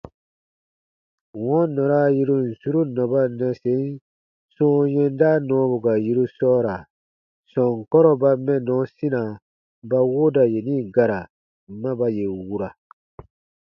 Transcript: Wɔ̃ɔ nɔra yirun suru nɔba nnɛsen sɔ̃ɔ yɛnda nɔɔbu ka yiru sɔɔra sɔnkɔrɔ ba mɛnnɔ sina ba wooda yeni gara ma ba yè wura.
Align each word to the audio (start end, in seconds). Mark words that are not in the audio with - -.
Wɔ̃ɔ 1.43 1.59
nɔra 1.73 1.99
yirun 2.15 2.45
suru 2.59 2.81
nɔba 2.95 3.19
nnɛsen 3.31 3.83
sɔ̃ɔ 4.55 4.79
yɛnda 4.95 5.29
nɔɔbu 5.47 5.77
ka 5.85 5.93
yiru 6.05 6.25
sɔɔra 6.37 6.75
sɔnkɔrɔ 7.51 8.11
ba 8.21 8.29
mɛnnɔ 8.45 8.75
sina 8.95 9.21
ba 9.89 9.99
wooda 10.11 10.43
yeni 10.53 10.75
gara 10.95 11.19
ma 11.81 11.91
ba 11.99 12.07
yè 12.17 12.27
wura. 12.47 12.69